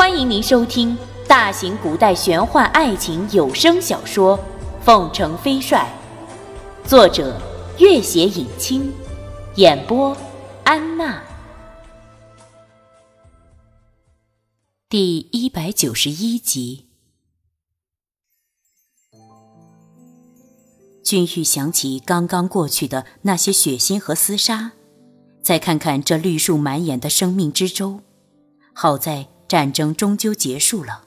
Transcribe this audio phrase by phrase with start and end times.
[0.00, 0.96] 欢迎您收听
[1.28, 4.38] 大型古代玄幻爱情有声小说
[4.82, 5.86] 《凤城飞帅》，
[6.88, 7.38] 作者：
[7.78, 8.90] 月写影清，
[9.56, 10.16] 演播：
[10.64, 11.22] 安娜。
[14.88, 16.86] 第一百九十一集，
[21.04, 24.72] 君玉想起刚刚过去的那些血腥和厮杀，
[25.42, 28.00] 再看看这绿树满眼的生命之舟，
[28.72, 29.28] 好在。
[29.50, 31.06] 战争终究结束了，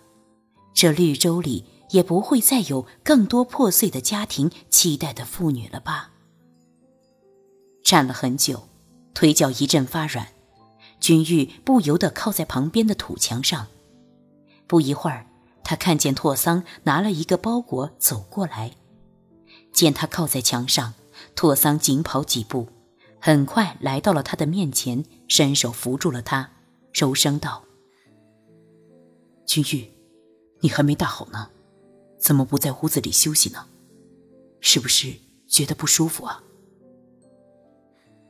[0.73, 6.11] 这绿洲里也不会再有更多破碎的家庭、期待的妇女了吧？
[7.85, 8.67] 站了很久，
[9.13, 10.27] 腿脚一阵发软，
[10.99, 13.67] 君玉不由得靠在旁边的土墙上。
[14.67, 15.25] 不一会儿，
[15.63, 18.71] 他看见拓桑拿了一个包裹走过来，
[19.71, 20.93] 见他靠在墙上，
[21.33, 22.67] 拓桑紧跑几步，
[23.21, 26.51] 很快来到了他的面前，伸手扶住了他，
[26.91, 27.63] 柔声道。
[29.45, 29.91] 君玉，
[30.61, 31.49] 你还没大好呢，
[32.17, 33.67] 怎么不在屋子里休息呢？
[34.59, 35.13] 是不是
[35.47, 36.41] 觉得不舒服啊？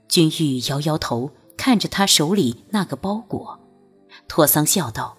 [0.08, 3.59] 君玉摇摇头，看着他手里那个包裹，
[4.28, 5.17] 托桑笑道：“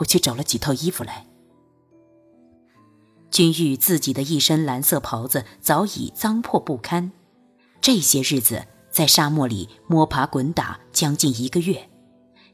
[0.00, 1.26] 我去找了几套衣服来。”
[3.30, 7.12] 君玉自己的一身蓝色袍子早已脏破不堪，
[7.80, 11.88] 这些日子在沙漠里摸爬滚打将近一个月。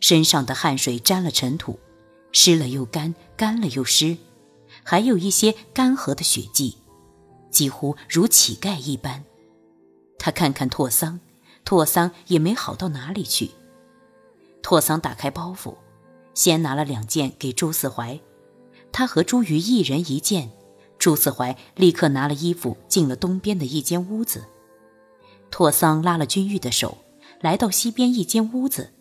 [0.00, 1.78] 身上的汗水沾了尘土，
[2.32, 4.16] 湿了又干，干了又湿，
[4.82, 6.76] 还有一些干涸的血迹，
[7.50, 9.24] 几乎如乞丐一般。
[10.18, 11.20] 他看看拓桑，
[11.64, 13.50] 拓桑也没好到哪里去。
[14.62, 15.76] 拓桑打开包袱，
[16.34, 18.20] 先拿了两件给朱四怀，
[18.92, 20.50] 他和朱瑜一人一件。
[20.98, 24.44] 朱四怀立刻拿了衣服进了东边的一间屋子。
[25.48, 26.98] 拓桑拉了君玉的手，
[27.40, 28.92] 来到西边一间屋子。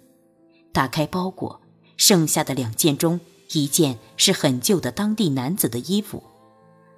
[0.78, 1.60] 打开包裹，
[1.98, 3.20] 剩下的两件中，
[3.54, 6.22] 一件是很旧的当地男子的衣服，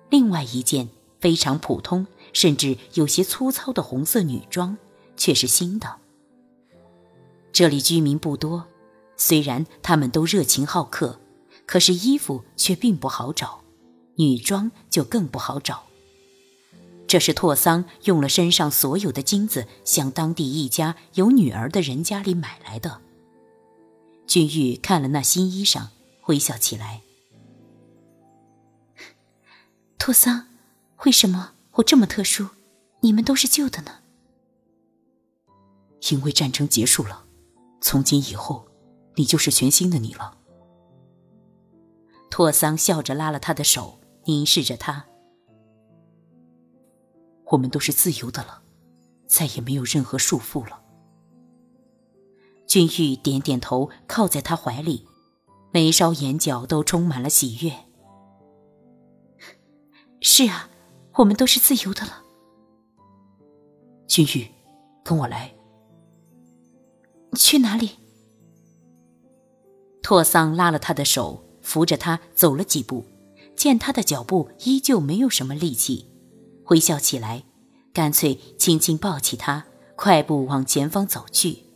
[0.10, 0.90] 另外一件
[1.22, 4.78] 非常普通，甚至有些粗糙的红色女装，
[5.16, 5.96] 却是新的。
[7.54, 8.66] 这里居民不多，
[9.16, 11.18] 虽然他们都热情好客，
[11.66, 13.62] 可是衣服却并不好找，
[14.16, 15.84] 女装就更不好找。
[17.08, 23.00] 这是拓桑用了身上所有的金子，向当地一家有女儿的人家里买来的。
[24.30, 25.88] 君玉看了那新衣裳，
[26.28, 27.02] 微笑起来。
[29.98, 30.46] 托桑，
[31.04, 32.50] 为什么我这么特殊？
[33.00, 34.02] 你们都是旧的呢？
[36.12, 37.26] 因为战争结束了，
[37.82, 38.68] 从今以后，
[39.16, 40.38] 你就是全新的你了。
[42.30, 45.08] 托桑笑着拉了他的手，凝视着他。
[47.46, 48.62] 我们都是自由的了，
[49.26, 50.79] 再也没有任何束缚了。
[52.70, 55.08] 君玉点点头，靠在他怀里，
[55.72, 57.74] 眉梢眼角都充满了喜悦。
[60.22, 60.70] 是啊，
[61.16, 62.22] 我们都是自由的了。
[64.08, 64.52] 君玉，
[65.04, 65.52] 跟我来。
[67.34, 67.90] 去哪里？
[70.04, 73.04] 拓桑拉了他的手，扶着他走了几步，
[73.56, 76.08] 见他的脚步依旧没有什么力气，
[76.66, 77.44] 微笑起来，
[77.92, 79.66] 干脆轻轻抱起他，
[79.96, 81.69] 快步往前方走去。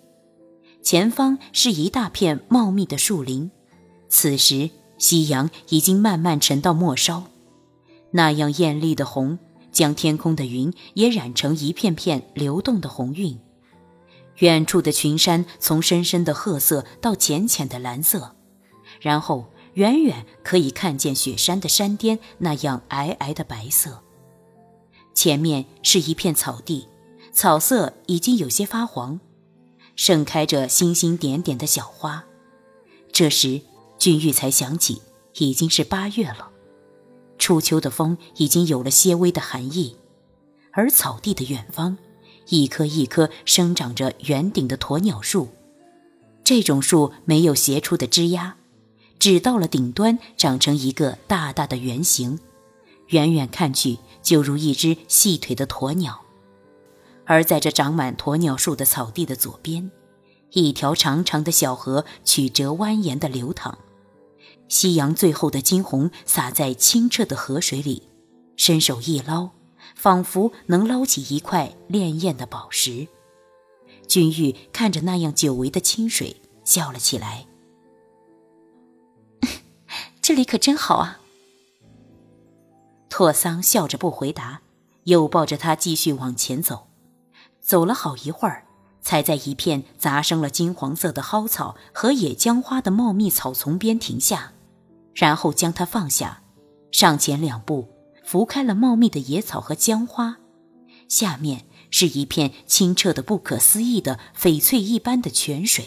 [0.83, 3.49] 前方是一大片茂密的树林，
[4.09, 7.23] 此时夕阳已经慢慢沉到末梢，
[8.11, 9.39] 那样艳丽的红
[9.71, 13.39] 将天空的云也染成一片片流动的红晕。
[14.39, 18.35] 远处的群山从深深的褐色到浅浅的蓝色，
[18.99, 19.45] 然后
[19.75, 24.01] 远远可以看见雪山的山巅那样皑皑的白色。
[25.13, 26.89] 前面是一片草地，
[27.31, 29.17] 草色已经有些发黄。
[29.95, 32.25] 盛开着星星点点的小花，
[33.11, 33.61] 这时
[33.97, 35.01] 君玉才想起
[35.35, 36.49] 已经是八月了，
[37.37, 39.95] 初秋的风已经有了些微的寒意，
[40.71, 41.97] 而草地的远方，
[42.47, 45.49] 一棵一棵生长着圆顶的鸵鸟树，
[46.43, 48.55] 这种树没有斜出的枝丫，
[49.19, 52.39] 只到了顶端长成一个大大的圆形，
[53.07, 56.22] 远远看去就如一只细腿的鸵鸟。
[57.25, 59.89] 而在这长满鸵鸟树的草地的左边，
[60.51, 63.77] 一条长长的小河曲折蜿蜒地流淌，
[64.67, 68.03] 夕阳最后的金红洒在清澈的河水里，
[68.57, 69.51] 伸手一捞，
[69.95, 73.07] 仿佛能捞起一块潋滟的宝石。
[74.07, 77.47] 君玉看着那样久违的清水，笑了起来
[80.21, 81.21] ：“这里可真好啊！”
[83.09, 84.61] 拓桑笑着不回答，
[85.05, 86.87] 又抱着他继续往前走。
[87.63, 88.65] 走了好一会儿，
[89.01, 94.51] 才在一片杂生了金黄色的蒿草和野姜花的茂密草丛边停下，
[95.15, 96.43] 然后将它放下，
[96.91, 97.87] 上前两步，
[98.23, 100.37] 拂开了茂密的野草和姜花，
[101.07, 105.85] 下面是一片清澈的不可思议的翡翠一般的泉水。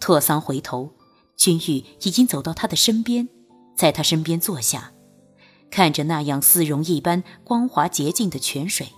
[0.00, 0.94] 拓桑回头，
[1.36, 3.28] 君玉已经走到他的身边，
[3.76, 4.92] 在他身边坐下，
[5.70, 8.88] 看着那样丝绒一般光滑洁净的泉水，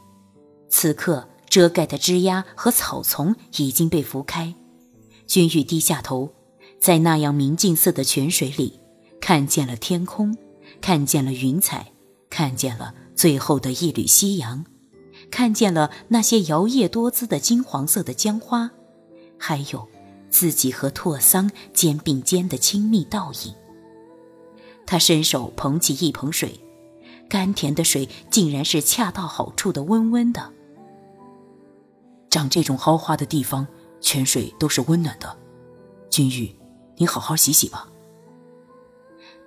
[0.68, 1.28] 此刻。
[1.52, 4.54] 遮盖的枝桠和草丛已经被拂开，
[5.26, 6.32] 君玉低下头，
[6.80, 8.80] 在那样明净色的泉水里，
[9.20, 10.34] 看见了天空，
[10.80, 11.92] 看见了云彩，
[12.30, 14.64] 看见了最后的一缕夕阳，
[15.30, 18.70] 看见了那些摇曳多姿的金黄色的姜花，
[19.36, 19.86] 还有
[20.30, 23.54] 自己和拓桑肩并肩的亲密倒影。
[24.86, 26.58] 他伸手捧起一捧水，
[27.28, 30.50] 甘甜的水竟然是恰到好处的温温的。
[32.32, 33.66] 长这种蒿花的地方，
[34.00, 35.38] 泉水都是温暖的。
[36.08, 36.56] 君玉，
[36.96, 37.86] 你好好洗洗吧。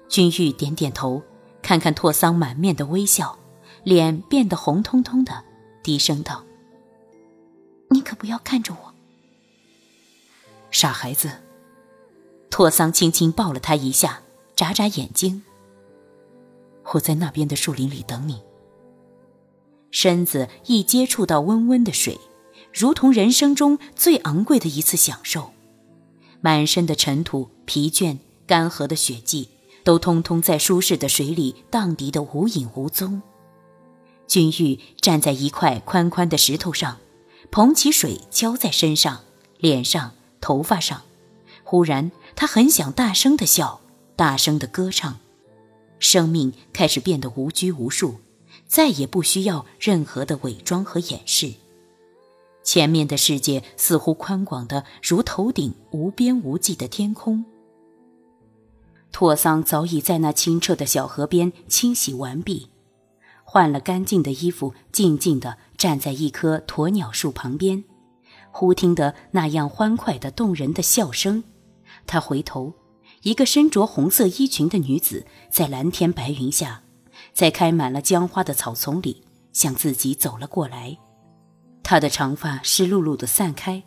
[0.07, 1.23] 君玉点点头，
[1.63, 3.39] 看看拓桑满面的微笑，
[3.83, 5.43] 脸变得红彤彤的，
[5.81, 6.43] 低声道
[7.89, 8.93] ：“你可不要看着我，
[10.69, 11.41] 傻孩子。”
[12.51, 14.21] 拓桑轻轻抱了他一下，
[14.55, 15.41] 眨眨眼睛
[16.93, 18.43] ：“我在那边的树林里等你。”
[19.89, 22.19] 身子一接触到温温的水。
[22.75, 25.51] 如同人生中最昂贵的一次享受，
[26.41, 29.47] 满身的尘土、疲倦、干涸的血迹，
[29.85, 33.21] 都通通在舒适的水里荡涤的无影无踪。
[34.27, 36.97] 君玉站在一块宽宽的石头上，
[37.49, 39.21] 捧起水浇在身上、
[39.57, 40.11] 脸上、
[40.41, 41.03] 头发上。
[41.63, 43.79] 忽然，他很想大声的笑，
[44.17, 45.17] 大声的歌唱，
[45.99, 48.19] 生命开始变得无拘无束，
[48.67, 51.53] 再也不需要任何的伪装和掩饰。
[52.65, 57.45] 前面的世界似乎宽广的如头顶无边无际的天空。
[59.11, 62.67] 拓桑早已在那清澈的小河边清洗完毕，
[63.45, 67.85] 换了干净的衣服，静静地站在一棵鸵鸟树旁边，
[68.51, 71.45] 忽听得那样欢快的动人的笑声。
[72.05, 72.73] 他回头，
[73.21, 76.81] 一个身着红色衣裙的女子在蓝天白云下，
[77.31, 79.23] 在开满了姜花的草丛里
[79.53, 80.97] 向自己走了过来。
[81.85, 83.83] 她的长发湿漉漉的散开，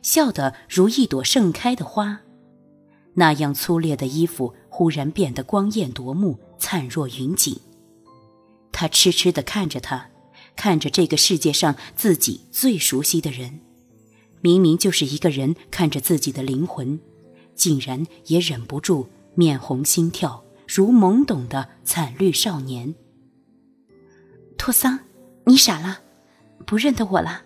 [0.00, 2.22] 笑得如一朵盛开的花。
[3.12, 7.60] 那样粗劣的衣服忽然变得光艳夺目，灿若云锦。
[8.72, 10.08] 他痴痴地看着她，
[10.56, 13.60] 看着这个世界上自己最熟悉的人，
[14.40, 16.98] 明明就是一个人看着自己的灵魂，
[17.54, 22.94] 竟然也忍不住面红心跳，如懵懂的惨绿少年。
[24.56, 25.00] 托桑，
[25.44, 26.03] 你傻了。
[26.66, 27.42] 不认得我了。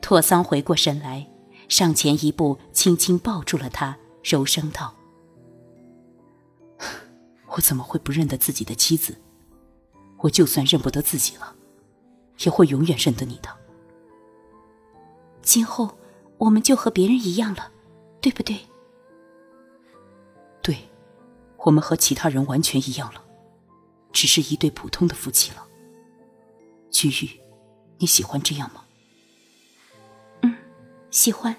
[0.00, 1.28] 拓桑回过神来，
[1.68, 4.94] 上前一步，轻轻抱住了他，柔声道
[7.50, 9.16] ：“我怎么会不认得自己的妻子？
[10.18, 11.54] 我就算认不得自己了，
[12.44, 13.48] 也会永远认得你的。
[15.42, 15.98] 今后
[16.38, 17.72] 我们就和别人一样了，
[18.20, 18.56] 对不对？
[20.62, 20.76] 对，
[21.58, 23.22] 我们和其他人完全一样了，
[24.12, 25.66] 只是一对普通的夫妻了。
[26.90, 27.40] 居玉。”
[27.98, 28.84] 你喜欢这样吗？
[30.42, 30.56] 嗯，
[31.10, 31.56] 喜欢，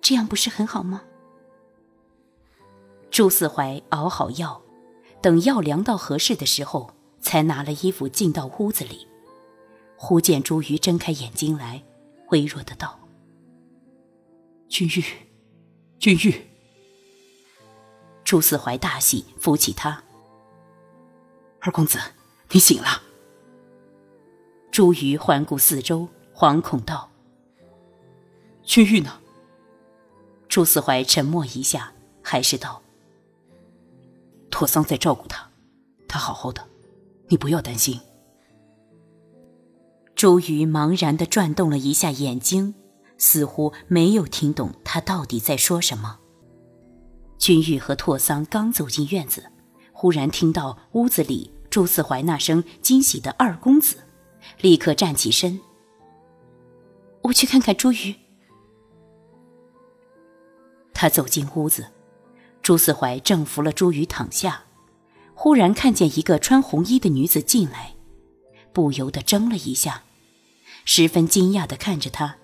[0.00, 1.02] 这样不是很好吗？
[3.10, 4.60] 朱四怀熬好药，
[5.22, 9.06] 等药凉到合适的时候，才拿了衣服进到屋子里。
[9.96, 11.82] 忽见朱瑜睁开眼睛来，
[12.30, 12.98] 微弱的道
[14.68, 15.04] ：“君玉，
[15.98, 16.46] 君玉。”
[18.24, 20.02] 朱四怀大喜，扶起他
[21.60, 21.98] ：“二公子，
[22.50, 23.02] 你醒了。”
[24.74, 27.08] 朱瑜环顾四周，惶恐道
[28.66, 29.20] ：“君玉呢？”
[30.50, 32.82] 朱四怀沉默一下，还是道
[34.50, 35.48] ：“拓桑在照顾他，
[36.08, 36.66] 他好好的，
[37.28, 38.00] 你不要担心。”
[40.16, 42.74] 朱瑜茫然的转动了一下眼睛，
[43.16, 46.18] 似乎没有听懂他到底在说什么。
[47.38, 49.52] 君玉和拓桑刚走进院子，
[49.92, 53.98] 忽然听到屋子里朱四怀那声惊喜的“二公子”。
[54.60, 55.60] 立刻站起身，
[57.22, 58.14] 我去看看朱瑜。
[60.92, 61.88] 他走进屋子，
[62.62, 64.64] 朱四怀正扶了朱瑜躺下，
[65.34, 67.94] 忽然看见一个穿红衣的女子进来，
[68.72, 70.04] 不由得怔了一下，
[70.84, 72.36] 十分惊讶的看着他，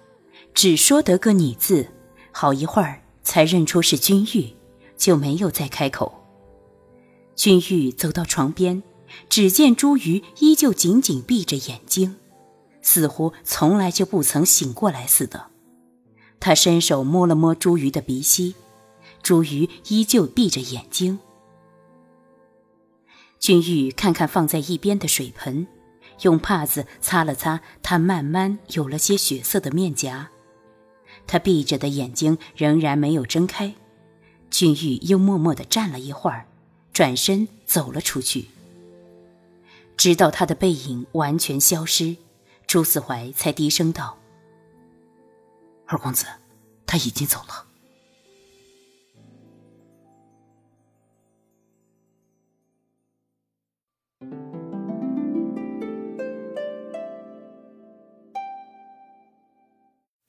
[0.52, 1.88] 只说得个“你”字，
[2.32, 4.54] 好一会儿才认出是君玉，
[4.96, 6.12] 就没有再开口。
[7.36, 8.82] 君玉走到床边。
[9.28, 12.16] 只见朱瑜依旧紧紧闭着眼睛，
[12.82, 15.46] 似乎从来就不曾醒过来似的。
[16.38, 18.54] 他伸手摸了摸朱鱼的鼻息，
[19.22, 21.18] 朱鱼依旧闭着眼睛。
[23.38, 25.66] 君玉看看放在一边的水盆，
[26.22, 30.30] 用帕子擦了擦他慢慢有了些血色的面颊。
[31.26, 33.74] 他闭着的眼睛仍然没有睁开。
[34.50, 36.46] 君玉又默默地站了一会儿，
[36.92, 38.46] 转身走了出去。
[40.00, 42.16] 直到他的背影完全消失，
[42.66, 44.16] 朱思怀才低声道
[45.84, 46.24] ：“二公子，
[46.86, 47.66] 他已经走了。”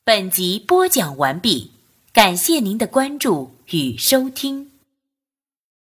[0.03, 1.71] 本集播讲完毕，
[2.11, 4.70] 感谢您的关注与收听。